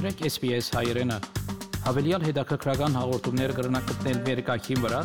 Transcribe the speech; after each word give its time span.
Մտրեք 0.00 0.32
SPS 0.32 0.72
հայրենը։ 0.72 1.16
Հավելյալ 1.84 2.22
հետաքրքրական 2.24 2.94
հաղորդումներ 2.96 3.52
կգրնակցնել 3.58 4.22
վերկայքին 4.28 4.78
վրա 4.84 5.00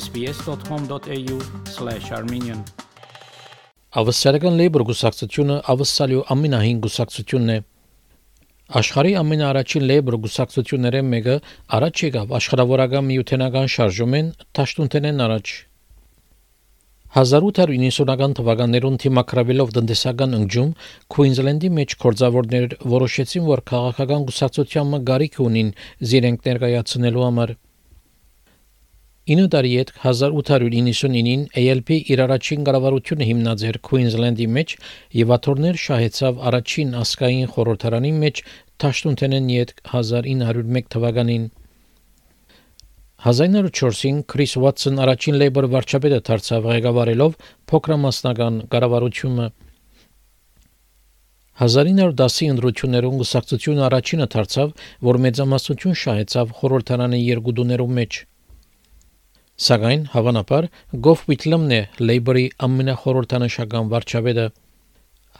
sps.com.au/armenian 0.00 2.64
Ավստրալիական 4.02 4.58
Labour 4.62 4.82
գուսակցությունը 4.90 5.60
ավստրալիո 5.70 6.20
ամենահին 6.34 6.82
գուսակցությունն 6.88 7.54
է։ 7.54 7.56
Աշխարհի 8.82 9.14
ամենաառաջին 9.22 9.86
Labour 9.86 10.18
գուսակցությունները 10.26 11.06
մեկը 11.14 11.38
առաջ 11.78 11.96
եկավ. 12.10 12.26
Աշխարհավորական 12.42 13.10
միութենական 13.14 13.66
շարժումեն 13.78 14.34
Թաշտունտենեն 14.50 15.26
առաջ 15.30 15.46
1890-ական 17.10 18.34
թվականներուն 18.38 18.96
թիմակրավելով 19.02 19.70
տնտեսական 19.74 20.36
ընջում 20.36 20.68
Քուինզլենդի 21.10 21.70
մեջ 21.78 21.94
կորձավորներ 22.04 22.76
որոշեցին, 22.92 23.48
որ 23.50 23.62
քաղաքական 23.70 24.26
գուսակցության 24.28 24.92
մգարիք 24.92 25.40
ունին 25.42 25.72
զիրենք 26.12 26.46
ներկայացնելու 26.46 27.26
համար։ 27.26 27.54
9 29.34 29.48
տարի 29.54 29.74
հետ 29.80 29.90
1899-ին 30.12 31.42
ALP 31.64 31.90
իր 31.98 32.22
առաջին 32.30 32.64
կառավարությունը 32.70 33.28
հիմնած 33.30 33.64
էր 33.70 33.82
Քուինզլենդի 33.90 34.48
մեջ 34.54 34.78
եւ 35.18 35.34
աթորներ 35.36 35.84
շահեցավ 35.90 36.40
առաջին 36.50 36.98
ասկային 37.02 37.50
խորհրդարանի 37.56 38.12
մեջ 38.22 38.44
Թաշտունտենեն 38.80 39.50
յետ 39.58 39.74
1901 39.98 40.90
թվականին 40.94 41.50
1904-ին 43.20 44.20
Քրիս 44.32 44.52
Ուատսոն 44.56 45.00
առաջին 45.04 45.34
Labour 45.40 45.66
վարչապետը 45.74 46.20
դարձավ 46.28 46.68
ղեկավարելով 46.70 47.34
փոքրամասնական 47.68 48.54
կառավարությունը 48.72 49.48
1910-ի 51.60 52.46
ընտրություններում 52.54 53.18
գուսակցությունը 53.20 53.82
առաջինը 53.90 54.28
դարձավ, 54.34 54.72
որ 55.10 55.18
մեծամասնություն 55.26 55.98
շահեցավ 56.02 56.54
խորհրդարանի 56.60 57.20
երկու 57.20 57.54
դուներում 57.60 57.92
մեջ։ 58.00 58.20
Սակայն 59.68 60.06
հավանաբար 60.16 60.70
Գոֆ 61.04 61.24
Ուիթլմն 61.28 61.74
է 61.76 61.82
Labour-ի 62.00 62.46
ամենախորհրդանշական 62.64 63.92
վարչապետը 63.92 64.46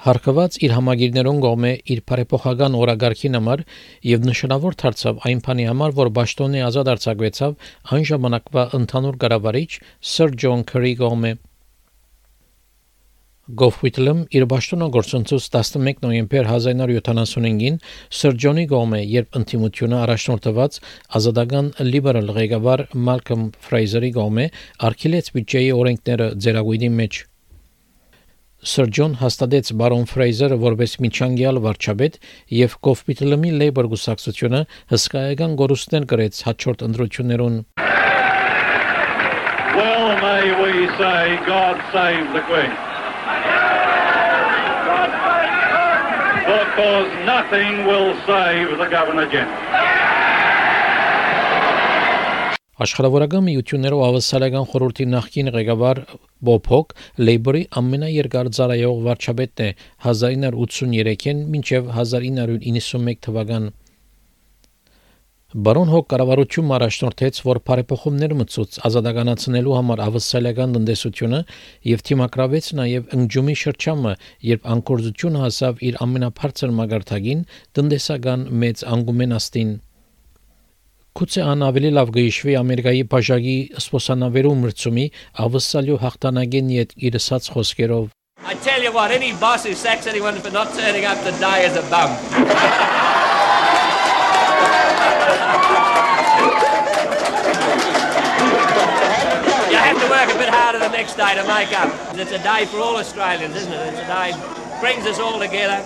հարկված 0.00 0.56
իր 0.64 0.72
համագիրներուն 0.72 1.40
կողմէ 1.44 1.70
իր 1.92 1.98
բարեփոխական 2.08 2.76
օրագարքին 2.78 3.36
համար 3.36 3.62
եւ 4.10 4.24
նշանավոր 4.30 4.76
դարձավ 4.80 5.20
այն 5.28 5.42
բանի 5.44 5.66
համար, 5.70 5.94
որ 5.98 6.10
Բաշտոնի 6.16 6.64
ազատ 6.70 6.90
արձակվեցավ 6.94 7.68
այն 7.96 8.06
ժամանակվա 8.10 8.64
ընդհանուր 8.80 9.20
կառավարիչ 9.24 9.70
Սir 10.12 10.34
Ջոն 10.40 10.64
Քերի 10.72 10.94
կողմէ։ 11.04 11.32
Գոֆվիթլում 13.60 14.18
իր 14.38 14.44
Բաշտոնը 14.50 14.88
գործընծուց 14.94 15.46
11 15.52 16.02
նոյեմբեր 16.06 16.48
1975-ին 16.48 17.78
Սir 18.20 18.36
Ջոնի 18.44 18.66
կողմէ, 18.70 19.00
երբ 19.10 19.38
ընտիմությունը 19.40 19.98
առաջնորդված 20.06 20.78
ազատական 21.20 21.72
լիբերալ 21.90 22.32
ղեկավար 22.38 22.84
Մալկոմ 23.10 23.42
Ֆրեյզերի 23.66 24.12
կողմէ 24.20 24.46
արգելեց 24.90 25.32
բյուջեի 25.34 25.74
օրենքները 25.80 26.30
ձերագույնի 26.46 26.92
մեջ 27.00 27.20
Սր 28.60 28.90
Ջոն 28.92 29.12
հաստատեց 29.16 29.68
բարոն 29.80 30.02
Ֆրեյզերը 30.10 30.56
որպես 30.60 30.94
միջանկյալ 31.00 31.60
վարչապետ 31.64 32.18
եւ 32.52 32.74
Կոֆպիտլմի 32.84 33.52
Լեյբոր 33.56 33.88
գուսակցությունը 33.94 34.60
հսկայական 34.92 35.54
գորուստներ 35.60 36.06
կրեց 36.12 36.42
հաջորդ 36.44 36.84
ընտրություններուն։ 36.90 37.56
Well 39.80 40.12
may 40.20 40.44
we 40.60 40.84
say 41.00 41.40
God 41.48 41.80
save 41.88 42.28
the 42.36 42.44
Queen. 42.52 42.76
Because 46.44 47.08
nothing 47.24 47.86
will 47.88 48.12
save 48.28 48.76
the 48.76 48.90
Governor 48.92 49.24
General. 49.32 50.19
Աշխարհավորական 52.80 53.42
միություններով 53.44 54.02
ավսալական 54.06 54.62
խորհրդի 54.70 55.06
նախկին 55.14 55.48
ղեկավար 55.52 55.98
Բոփոկ 56.48 56.94
Լեյբորի 57.28 57.60
ամենաերկար 57.80 58.48
ծառայող 58.56 59.02
վարչապետն 59.06 59.64
է 59.66 59.68
1983-ին 60.12 61.42
մինչև 61.54 61.90
1991 61.96 63.20
թվական։ 63.26 63.66
Բարոն 65.66 65.92
Հոկ 65.92 66.08
կառավարություն 66.14 66.72
առաջնորդեց, 66.78 67.42
որ 67.50 67.60
բարեփոխումներ 67.68 68.34
մցուց 68.40 68.80
ազատականացնելու 68.88 69.76
համար 69.76 70.02
ավսալական 70.06 70.76
տնտեսությունը 70.78 71.42
եւ 71.90 72.06
թիմակրավեց 72.08 72.72
նաեւ 72.80 73.12
ընջումի 73.18 73.58
շրջանը, 73.66 74.16
երբ 74.54 74.72
անկորձությունը 74.78 75.44
հասավ 75.44 75.84
իր 75.90 76.00
ամենաբարձր 76.06 76.74
մագարտագին 76.80 77.46
տնտեսական 77.76 78.48
մեծ 78.64 78.88
անգումենաստին։ 78.96 79.78
Գուցե 81.18 81.42
ան 81.42 81.64
ավելի 81.66 81.90
լավ 81.96 82.10
գիշվի 82.14 82.54
Ամերիկայի 82.60 83.02
բաժակի 83.10 83.56
սպոսանավերու 83.80 84.54
մրցումի 84.60 85.06
ավսալյո 85.44 85.96
հաղթանակեն 86.04 86.70
իդ 86.76 86.94
իրսած 87.10 87.50
խոսքերով 87.56 88.08
I 88.46 88.54
tell 88.54 88.82
you 88.82 88.92
what, 88.92 89.10
any 89.10 89.32
boss 89.42 89.66
who 89.66 89.74
sacks 89.74 90.06
anyone 90.06 90.36
for 90.40 90.50
not 90.50 90.72
turning 90.74 91.04
up 91.04 91.18
to 91.24 91.32
die 91.40 91.60
is 91.60 91.76
a 91.76 91.82
bum. 91.90 92.10
you 99.70 99.76
have 99.76 100.00
to 100.00 100.08
work 100.08 100.30
a 100.34 100.38
bit 100.38 100.48
harder 100.48 100.78
the 100.78 100.88
next 100.88 101.14
day 101.14 101.34
to 101.34 101.44
make 101.46 101.72
up. 101.78 101.90
It's 102.16 102.32
a 102.32 102.42
day 102.42 102.64
for 102.66 102.78
all 102.78 102.96
Australians, 102.96 103.56
isn't 103.56 103.72
it? 103.72 103.92
It's 103.92 104.00
a 104.00 104.06
day 104.06 104.32
brings 104.80 105.06
us 105.06 105.20
all 105.20 105.38
together. 105.38 105.84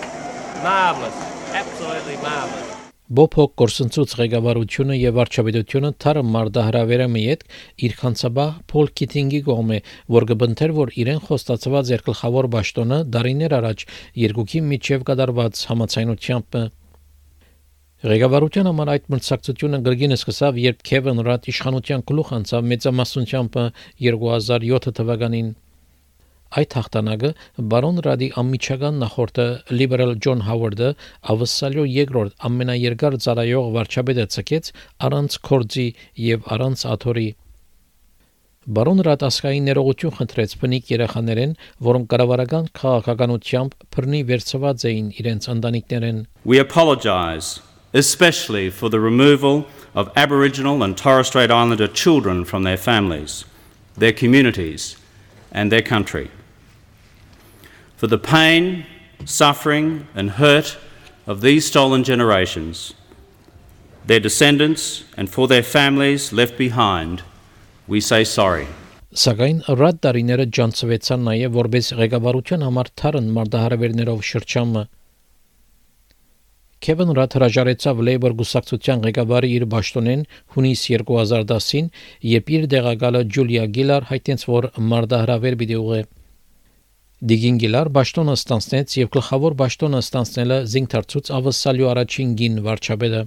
Marvellous. 0.63 1.13
Absolutely 1.53 2.15
marvellous. 2.17 2.84
Բոփոկ 3.05 3.51
կորսնցուց 3.61 4.13
ղեկավարությունը 4.17 4.95
եւ 4.97 5.17
վարչապետությունը 5.19 5.89
թարը 6.01 6.21
մարդահրավերը 6.35 7.05
մի 7.15 7.25
հետ 7.25 7.43
իր 7.85 7.91
քանցաբա 7.99 8.45
Փոլ 8.71 8.87
Քիթինգի 8.97 9.41
կողմէ, 9.45 9.77
որ 10.15 10.25
կբնթեր, 10.31 10.71
որ 10.77 10.93
իրեն 11.03 11.21
խոստացված 11.27 11.91
էր 11.93 12.03
գլխավոր 12.07 12.47
ճշտոնը 12.55 12.97
դարիներ 13.13 13.55
առաջ 13.59 13.85
երկուքի 14.25 14.61
միջև 14.71 15.05
կդարված 15.11 15.61
համացայնությամբ 15.69 16.57
Ղեկավարության 18.05 18.67
համար 18.69 18.89
այդ 18.95 19.05
մրցակցությունը 19.13 19.77
գրգինը 19.85 20.17
սկսավ, 20.19 20.57
երբ 20.65 20.81
Քևին 20.89 21.21
Ռատ 21.29 21.47
իշխանության 21.53 22.03
գլուխ 22.09 22.33
անցավ 22.37 22.67
մեծամասնությամբ 22.73 23.61
2007 24.09 24.91
թվականին 24.99 25.53
Այդ 26.55 26.75
հաղթանակը 26.77 27.31
բարոն 27.71 28.01
Ռադի 28.05 28.27
ամիջական 28.41 28.99
նախորդը 29.03 29.47
լիբերալ 29.79 30.13
Ջոն 30.25 30.43
Հավարդը 30.49 30.91
ավսալյո 31.33 31.85
երկրորդ 31.93 32.37
ամենաերկար 32.49 33.17
ծառայող 33.25 33.71
վարչապետը 33.75 34.27
ցկեց 34.35 34.69
առանց 35.09 35.39
կորձի 35.49 35.87
եւ 36.25 36.47
առանց 36.55 36.85
աթորի 36.95 37.27
Բարոն 38.65 39.01
Ռատասկային 39.05 39.67
ներողություն 39.69 40.13
խնդրեց 40.17 40.53
բնիկ 40.57 40.87
երեխաներեն, 40.89 41.51
որոնք 41.85 42.07
կառավարական 42.09 42.69
քաղաքականությամբ 42.79 43.75
բռնի 43.93 44.21
վերցված 44.31 44.85
էին 44.89 45.11
իրենց 45.21 45.47
ընտանիքներեն։ 45.53 46.23
We 46.49 46.57
apologize 46.57 47.61
especially 47.93 48.71
for 48.71 48.89
the 48.89 48.99
removal 48.99 49.65
of 49.93 50.11
Aboriginal 50.15 50.81
and 50.83 50.97
Torres 50.97 51.27
Strait 51.27 51.51
Islander 51.51 51.87
children 51.87 52.43
from 52.43 52.63
their 52.63 52.77
families, 52.77 53.45
their 53.95 54.11
communities, 54.11 54.97
and 55.55 55.71
their 55.71 55.81
country. 55.81 56.29
For 57.95 58.07
the 58.07 58.19
pain, 58.19 58.85
suffering, 59.23 60.07
and 60.13 60.31
hurt 60.31 60.77
of 61.25 61.41
these 61.41 61.65
stolen 61.65 62.03
generations, 62.03 62.93
their 64.05 64.19
descendants, 64.19 65.05
and 65.17 65.29
for 65.29 65.47
their 65.47 65.63
families 65.63 66.33
left 66.33 66.57
behind, 66.57 67.23
we 67.87 68.01
say 68.01 68.23
sorry. 68.23 68.67
Սակայն 69.15 69.61
ռադ 69.79 69.99
տարիները 70.03 70.45
ջանցվեցան 70.55 71.21
նաև 71.25 71.53
որպես 71.55 71.89
ղեկավարության 72.01 72.65
համար 72.67 72.89
թարն 72.99 73.29
մարդահրավերներով 73.37 74.23
շրջանը 74.29 74.81
Քևին 76.85 77.11
Ռաթ 77.17 77.35
հրաժարեցավ 77.37 78.01
Labour 78.07 78.33
գուսակցության 78.39 78.99
ղեկավարի 79.05 79.47
իր 79.55 79.63
ճշտոնեն 79.71 80.19
հունիս 80.55 80.81
2010-ին, 80.91 81.87
երբ 82.31 82.51
իր 82.57 82.67
դեղակալը 82.73 83.21
Ջուլիա 83.37 83.63
Գիլար 83.77 84.05
հայտնեց, 84.11 84.43
որ 84.51 84.67
մարդահրավեր 84.91 85.57
պիտի 85.61 85.79
ուղղի։ 85.81 86.03
Դիգին 87.31 87.57
Գիլար 87.63 87.89
ճշտոնը 87.95 88.35
ստանցնեց 88.41 88.95
եւ 89.01 89.09
գլխավոր 89.17 89.57
ճշտոնը 89.63 90.03
ստանցնելը 90.05 90.59
զինքթարցուց 90.75 91.33
ավսալյու 91.39 91.89
առաջին 91.95 92.37
գին 92.43 92.61
վարչապետը։ 92.69 93.23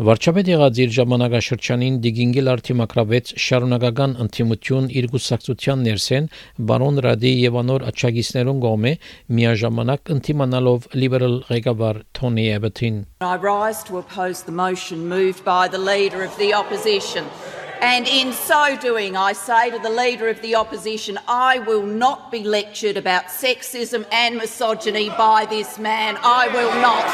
Վարչապետ 0.00 0.48
եղած 0.48 0.78
իր 0.80 0.92
ժամանակաշրջանին 0.96 1.96
Դիգինգել 2.04 2.46
արտիմակրավեց 2.52 3.32
շարունակական 3.46 4.14
ընդդիմություն 4.24 4.86
իր 4.88 5.08
գուսակցության 5.12 5.82
ներսեն 5.86 6.28
բարոն 6.70 7.02
Ռադի 7.04 7.32
եւ 7.42 7.58
անոր 7.60 7.84
աչագիսներուն 7.92 8.62
կողմէ 8.64 8.94
միաժամանակ 9.36 10.12
ընդդիմանալով 10.16 10.88
լիբերալ 10.96 11.36
ղեկավար 11.52 12.00
Թոնի 12.16 12.46
Էբեթին 12.56 12.96
I 13.28 13.36
rise 13.44 13.84
to 13.90 14.00
oppose 14.00 14.48
the 14.48 14.56
motion 14.64 15.04
moved 15.12 15.44
by 15.44 15.68
the 15.68 15.84
leader 15.92 16.24
of 16.24 16.40
the 16.40 16.54
opposition 16.56 17.28
And 17.82 18.06
in 18.06 18.32
so 18.32 18.76
doing, 18.76 19.16
I 19.16 19.32
say 19.32 19.68
to 19.70 19.78
the 19.80 19.90
Leader 19.90 20.28
of 20.28 20.40
the 20.40 20.54
Opposition, 20.54 21.18
I 21.26 21.58
will 21.58 21.82
not 21.82 22.30
be 22.30 22.44
lectured 22.44 22.96
about 22.96 23.24
sexism 23.24 24.06
and 24.12 24.36
misogyny 24.36 25.08
by 25.08 25.46
this 25.50 25.80
man. 25.80 26.16
I 26.22 26.46
will 26.54 26.70
not. 26.80 27.06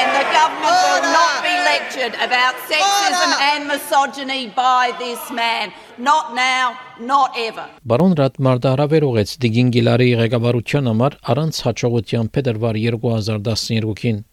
And 0.00 0.08
the 0.16 0.24
government 0.32 0.80
will 0.88 1.04
not 1.12 1.42
be 1.44 1.52
lectured 1.72 2.14
about 2.14 2.54
sexism 2.64 3.30
and 3.52 3.68
misogyny 3.68 4.48
by 4.56 4.96
this 4.98 5.30
man. 5.30 5.70
Not 5.98 6.34
now, 6.34 6.80
not 6.98 7.36
ever. 7.36 7.68
Բարոն 7.84 8.16
Ռատ 8.22 8.40
մարտահրավեր 8.48 9.08
ուղեց 9.10 9.36
Դիգին 9.44 9.76
Գիլարի 9.76 10.10
ղեկավարության 10.24 10.90
համար 10.94 11.20
առանց 11.34 11.62
հաջողության 11.68 12.32
փետրվար 12.38 12.80
2012-ին 12.88 14.24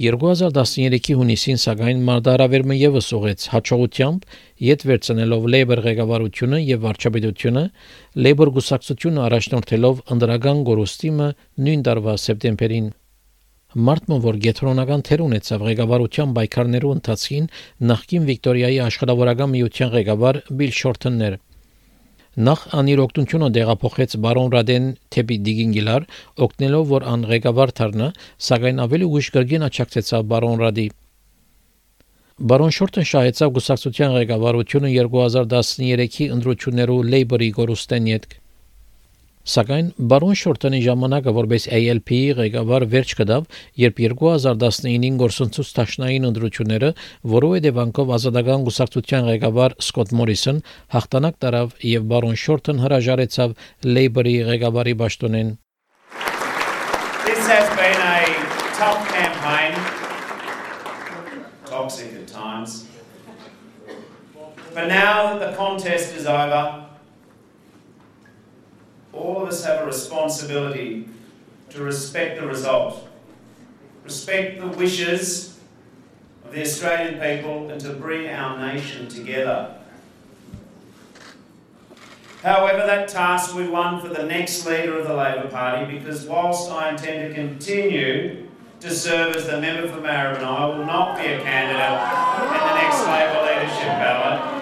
2013-ի 0.00 1.14
հունիսին 1.18 1.58
սակայն 1.60 1.98
մարտահրավերը 2.06 2.76
եւս 2.80 3.08
ուղեց 3.18 3.42
հաջողությամբ 3.52 4.22
յետ 4.66 4.84
վերցնելով 4.90 5.48
Labour 5.54 5.82
ղեկավարությունը 5.86 6.60
եւ 6.60 6.80
վարչապետությունը 6.86 7.64
Labour 8.26 8.52
գուսակցությունը 8.56 9.22
առաջնորդելով 9.26 10.00
ընդրական 10.16 10.62
գորոստիմը 10.70 11.28
նույն 11.66 11.84
տարվա 11.90 12.16
սեպտեմբերին 12.24 12.88
Մարտմը 13.90 14.16
որ 14.24 14.40
գետրոնական 14.46 15.04
թեր 15.10 15.20
ունեցավ 15.28 15.68
ղեկավարության 15.68 16.34
պայքարներու 16.40 16.94
ընթացքին 16.96 17.52
նախկին 17.92 18.24
Վիկտորիայի 18.30 18.80
աշխատավորական 18.88 19.52
միության 19.52 19.92
ղեկավար 20.00 20.40
Բիլ 20.60 20.74
Շորթըններ 20.80 21.36
Նախ 22.40 22.60
անիր 22.78 23.00
օգնությունը 23.02 23.48
դեղափոխեց 23.54 24.12
բարոն 24.24 24.52
Ռադեն 24.54 24.84
թեպի 25.14 25.36
Դիգինգիլար, 25.46 26.04
օգնելով 26.46 26.84
որ 26.92 27.04
ան 27.10 27.24
ղեկավար 27.30 27.72
դառնա, 27.80 28.06
սակայն 28.48 28.82
ավելի 28.84 29.08
ուշ 29.18 29.30
գրգին 29.34 29.66
աչակցեցավ 29.68 30.28
բարոն 30.30 30.62
Ռադի։ 30.64 30.86
Բարոն 32.52 32.76
Շորտեն 32.78 33.08
շահեցավ 33.10 33.52
գուսակցության 33.58 34.14
ղեկավարությունը 34.20 34.92
2013-ի 34.96 36.30
ընտրություններու 36.38 37.02
Labour-ի 37.14 37.50
գորուստեն 37.60 38.08
յետք 38.14 38.38
Սակայն 39.40 39.86
բարոն 40.04 40.36
Շորտոնի 40.36 40.78
ժամանակը 40.84 41.32
որպես 41.32 41.64
ALP-ի 41.72 42.16
ղեկավար 42.36 42.84
վերջ 42.92 43.12
կդավ, 43.20 43.46
երբ 43.80 44.00
2019-ին 44.04 45.16
գործընծուց 45.22 45.70
տաշնային 45.78 46.28
ընդրությունները, 46.28 46.90
որով 47.34 47.54
հետևանքով 47.56 48.12
ազատական 48.16 48.66
գուսակցության 48.68 49.30
ղեկավար 49.30 49.76
Սկոտ 49.80 50.12
Մորիսոն 50.20 50.60
հաղթանակ 50.92 51.40
տարավ 51.40 51.72
եւ 51.88 52.04
բարոն 52.12 52.36
Շորտոն 52.44 52.84
հրաժարեցավ 52.84 53.56
Labour-ի 53.88 54.36
ղեկավարի 54.50 54.94
պաշտոնեն։ 55.00 55.56
This 57.24 57.48
has 57.48 57.66
been 57.80 57.96
a 57.96 58.28
tough 58.76 59.08
campaign, 59.08 59.72
toxic 61.64 62.12
at 62.12 62.28
times. 62.28 62.84
But 64.74 64.86
now 64.92 65.32
that 65.32 65.40
the 65.40 65.56
contest 65.56 66.14
is 66.14 66.26
over, 66.26 66.89
all 69.20 69.42
of 69.42 69.48
us 69.48 69.64
have 69.64 69.82
a 69.82 69.86
responsibility 69.86 71.08
to 71.70 71.82
respect 71.82 72.40
the 72.40 72.46
result, 72.46 73.08
respect 74.04 74.60
the 74.60 74.66
wishes 74.66 75.58
of 76.44 76.52
the 76.52 76.62
Australian 76.62 77.20
people, 77.20 77.70
and 77.70 77.80
to 77.80 77.92
bring 77.92 78.28
our 78.28 78.58
nation 78.58 79.08
together. 79.08 79.76
However, 82.42 82.86
that 82.86 83.08
task 83.08 83.54
we 83.54 83.68
won 83.68 84.00
for 84.00 84.08
the 84.08 84.22
next 84.22 84.64
leader 84.64 84.98
of 84.98 85.06
the 85.06 85.14
Labor 85.14 85.48
Party 85.48 85.98
because 85.98 86.24
whilst 86.24 86.70
I 86.70 86.90
intend 86.90 87.28
to 87.28 87.34
continue 87.34 88.48
to 88.80 88.90
serve 88.90 89.36
as 89.36 89.46
the 89.46 89.60
member 89.60 89.86
for 89.88 90.00
Maribyrnong, 90.00 90.42
I 90.42 90.66
will 90.66 90.86
not 90.86 91.18
be 91.18 91.26
a 91.26 91.40
candidate 91.42 92.00
in 92.40 92.66
the 92.66 92.74
next 92.80 93.06
Labor 93.06 93.42
leadership 93.44 93.88
ballot. 94.00 94.59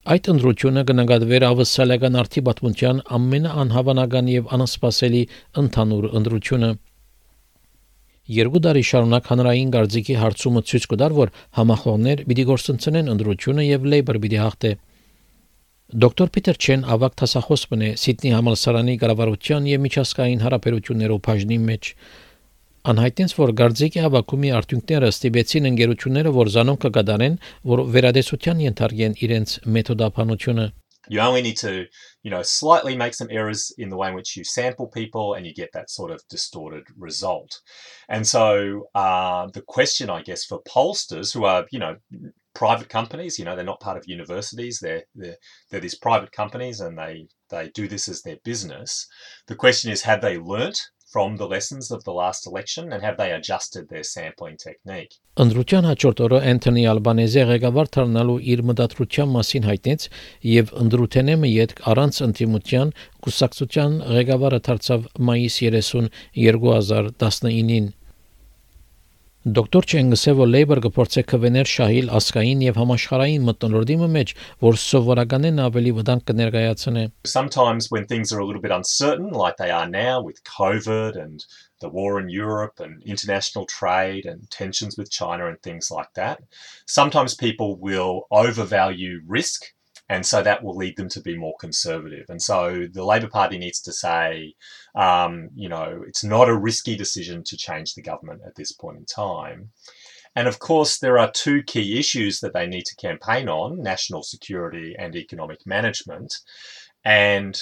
Այդ 0.00 0.28
ընդրությունը 0.32 0.82
կնկատվեր 0.88 1.44
ավսալական 1.44 2.14
արդի 2.16 2.42
պատմության 2.46 3.00
ամենաանհավանական 3.16 4.28
եւ 4.32 4.46
անսպասելի 4.56 5.18
ընդհանուր 5.60 6.06
ընդրությունը։ 6.20 6.70
Երկու 8.36 8.62
տարի 8.64 8.84
շարունակ 8.90 9.28
հանրային 9.32 9.74
գարձիկի 9.74 10.16
հարցումը 10.22 10.62
ցույց 10.70 10.86
կտար, 10.94 11.16
որ 11.20 11.32
համախոհներ 11.60 12.22
պիտի 12.30 12.46
գործընծնեն 12.48 13.12
ընդրությունը 13.12 13.66
եւ 13.68 13.86
Labour 13.92 14.20
պիտի 14.24 14.40
հաղթե։ 14.40 14.72
Դոկտոր 16.00 16.32
Պիտեր 16.32 16.60
Չեն 16.64 16.88
ավակ 16.96 17.20
տասախոս 17.20 17.62
բնե 17.68 17.92
Սիդնի 18.00 18.34
համալսարանի 18.40 18.96
կառավարության 19.04 19.68
եւ 19.68 19.80
միջազգային 19.84 20.44
հարաբերություններով 20.48 21.22
բաժնի 21.28 21.58
մեջ 21.68 21.92
Անհայտենց 22.85 23.31
որ 23.33 23.51
Գարձիկի 23.59 24.01
հավաքումի 24.05 24.49
արդյունքները 24.55 25.07
ստիպեցին 25.09 25.67
ընկերությունները, 25.71 26.31
որ 26.35 26.49
զանոն 26.55 26.75
կգադարեն, 26.83 27.37
որ 27.71 27.79
վերադեսության 27.95 28.59
ենթարկեն 28.65 29.15
իրենց 29.25 29.53
մեթոդափանությունը։ 29.77 30.65
You 31.07 31.19
only 31.21 31.41
need 31.41 31.57
to, 31.57 31.85
you 32.23 32.31
know, 32.31 32.41
slightly 32.41 32.95
make 32.95 33.13
some 33.13 33.27
errors 33.29 33.71
in 33.77 33.89
the 33.89 33.97
way 33.97 34.09
in 34.09 34.15
which 34.15 34.35
you 34.35 34.43
sample 34.43 34.87
people, 34.87 35.35
and 35.35 35.45
you 35.45 35.53
get 35.53 35.69
that 35.73 35.89
sort 35.89 36.11
of 36.11 36.21
distorted 36.29 36.83
result. 36.97 37.61
And 38.09 38.25
so, 38.25 38.87
uh, 38.95 39.47
the 39.53 39.61
question, 39.61 40.09
I 40.09 40.21
guess, 40.23 40.45
for 40.45 40.61
pollsters 40.63 41.33
who 41.33 41.45
are, 41.45 41.65
you 41.71 41.79
know, 41.79 41.97
private 42.55 42.89
companies, 42.89 43.37
you 43.37 43.45
know, 43.45 43.55
they're 43.55 43.65
not 43.65 43.79
part 43.81 43.97
of 43.97 44.07
universities, 44.07 44.79
they're 44.79 45.03
they're, 45.13 45.37
they're 45.69 45.79
these 45.79 45.97
private 45.97 46.31
companies, 46.31 46.79
and 46.79 46.97
they 46.97 47.27
they 47.49 47.69
do 47.69 47.87
this 47.87 48.07
as 48.07 48.21
their 48.21 48.37
business. 48.43 49.07
The 49.47 49.55
question 49.55 49.91
is, 49.91 50.01
have 50.01 50.21
they 50.21 50.37
learnt 50.37 50.81
from 51.12 51.36
the 51.36 51.46
lessons 51.46 51.90
of 51.90 52.04
the 52.04 52.12
last 52.12 52.46
election 52.46 52.92
and 52.92 53.02
have 53.02 53.16
they 53.16 53.32
adjusted 53.32 53.88
their 53.88 54.04
sampling 54.04 54.56
technique? 54.56 55.18
Ընդրության 55.40 55.86
հաջորդ 55.88 56.20
օրը 56.26 56.38
Անթոնի 56.50 56.82
Ալբանեզը 56.92 57.44
ղեկավար 57.50 57.90
դառնալու 57.96 58.38
իր 58.54 58.62
մտադրության 58.70 59.30
մասին 59.36 59.68
հայտնեց 59.70 60.06
եւ 60.50 60.72
ընդրութենեմը 60.84 61.50
յետք 61.50 61.82
առանց 61.92 62.20
ընդդիմության 62.26 62.92
կուսակցության 63.26 63.96
ղեկավարը 64.18 64.60
դարձավ 64.70 65.08
մայիս 65.30 65.56
30 65.70 66.10
2019-ին 66.50 67.90
Դոկտոր 69.40 69.86
Չենգսեվո 69.88 70.46
Լեյբեր 70.52 70.78
գործե 70.84 71.22
կվեներ 71.30 71.68
շահիլ 71.74 72.10
ասկային 72.18 72.64
եւ 72.66 72.80
համաշխարային 72.80 73.46
մտնորդիմը 73.46 74.08
մեջ, 74.16 74.32
որ 74.66 74.76
սովորականեն 74.82 75.62
ավելի 75.64 75.94
վտանգ 75.96 76.26
կներկայացնե։ 76.30 77.04
Sometimes 77.24 77.88
when 77.94 78.04
things 78.10 78.34
are 78.34 78.42
a 78.42 78.44
little 78.44 78.60
bit 78.60 78.76
uncertain 78.76 79.30
like 79.32 79.56
they 79.56 79.70
are 79.70 79.88
now 79.88 80.20
with 80.20 80.44
COVID 80.44 81.16
and 81.16 81.46
the 81.80 81.88
war 81.88 82.20
in 82.20 82.28
Europe 82.28 82.84
and 82.84 83.02
international 83.02 83.64
trade 83.64 84.26
and 84.26 84.44
tensions 84.50 84.98
with 84.98 85.10
China 85.10 85.48
and 85.48 85.56
things 85.62 85.90
like 85.90 86.12
that, 86.20 86.44
sometimes 86.84 87.34
people 87.34 87.78
will 87.80 88.26
overvalue 88.30 89.22
risk 89.26 89.72
and 90.10 90.26
so 90.26 90.42
that 90.42 90.64
will 90.64 90.74
lead 90.74 90.96
them 90.96 91.08
to 91.08 91.20
be 91.20 91.38
more 91.38 91.54
conservative. 91.60 92.26
And 92.28 92.42
so 92.42 92.88
the 92.92 93.04
Labor 93.04 93.28
Party 93.28 93.58
needs 93.58 93.80
to 93.82 93.92
say, 93.92 94.54
um, 94.96 95.50
you 95.54 95.68
know, 95.68 96.02
it's 96.04 96.24
not 96.24 96.48
a 96.48 96.58
risky 96.58 96.96
decision 96.96 97.44
to 97.44 97.56
change 97.56 97.94
the 97.94 98.02
government 98.02 98.42
at 98.44 98.56
this 98.56 98.72
point 98.72 98.98
in 98.98 99.04
time. 99.04 99.70
And 100.34 100.48
of 100.48 100.58
course, 100.58 100.98
there 100.98 101.16
are 101.16 101.30
two 101.30 101.62
key 101.62 101.96
issues 101.96 102.40
that 102.40 102.54
they 102.54 102.66
need 102.66 102.86
to 102.86 102.96
campaign 102.96 103.48
on 103.48 103.84
national 103.84 104.24
security 104.24 104.96
and 104.98 105.14
economic 105.14 105.64
management. 105.64 106.34
And 107.04 107.56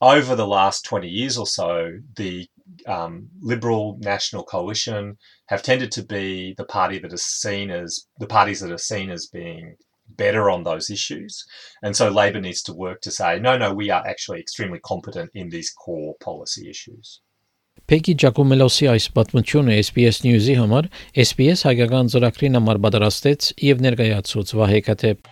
over 0.00 0.34
the 0.34 0.48
last 0.48 0.84
20 0.84 1.08
years 1.08 1.38
or 1.38 1.46
so, 1.46 1.92
the 2.16 2.48
um, 2.88 3.28
Liberal 3.40 3.98
National 4.00 4.42
Coalition 4.42 5.16
have 5.46 5.62
tended 5.62 5.92
to 5.92 6.02
be 6.02 6.54
the 6.58 6.64
party 6.64 6.98
that 6.98 7.12
is 7.12 7.24
seen 7.24 7.70
as 7.70 8.08
the 8.18 8.26
parties 8.26 8.58
that 8.60 8.72
are 8.72 8.78
seen 8.78 9.10
as 9.10 9.28
being 9.28 9.76
better 10.16 10.50
on 10.50 10.62
those 10.62 10.90
issues. 10.90 11.44
And 11.82 11.96
so 11.96 12.08
Labor 12.08 12.40
needs 12.40 12.62
to 12.62 12.72
work 12.72 13.00
to 13.02 13.10
say, 13.10 13.38
no, 13.38 13.56
no, 13.56 13.72
we 13.72 13.90
are 13.90 14.06
actually 14.06 14.40
extremely 14.40 14.80
competent 14.80 15.30
in 15.34 15.48
these 15.48 15.70
core 15.70 16.14
policy 16.20 16.68
issues. 16.68 17.20
Պեկի 17.90 18.14
Ջակոմելոսի 18.22 18.86
այս 18.88 19.06
պատմությունը 19.16 19.74
SPS 19.82 20.22
News-ի 20.24 20.54
համար 20.56 20.86
SPS 21.24 21.64
հայկական 21.68 22.08
ծրագրին 22.14 22.56
համար 22.60 22.80
պատրաստեց 22.86 23.50
եւ 23.66 23.82
ներկայացուց 23.88 24.54
Վահե 24.60 24.80
Քաթեփ։ 24.88 25.28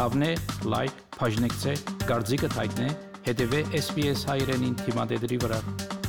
Հավնե, 0.00 0.32
լայք, 0.72 1.06
բաժնեկցե, 1.20 1.78
դարձիկը 2.08 2.52
թայտնե, 2.56 2.90
հետեւե 3.30 3.64
SPS 3.84 4.26
հայրենին 4.32 4.76
թիմադեդի 4.82 5.42
վրա։ 5.46 5.99